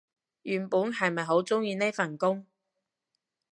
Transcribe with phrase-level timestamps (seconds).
[0.41, 2.47] 原本係咪好鍾意呢份工